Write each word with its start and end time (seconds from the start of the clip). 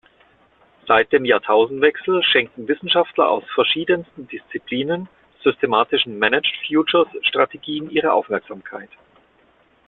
Seit 0.87 1.11
dem 1.11 1.25
Jahrtausendwechsel 1.25 2.23
schenken 2.23 2.67
Wissenschaftler 2.67 3.29
aus 3.29 3.43
verschiedensten 3.53 4.27
Disziplinen 4.27 5.07
systematischen 5.43 6.17
Managed-Futures-Strategien 6.17 7.87
ihre 7.91 8.11
Aufmerksamkeit. 8.11 8.89